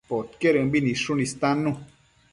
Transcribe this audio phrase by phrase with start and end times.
[0.11, 1.71] Podquedëmbi nidshun istannu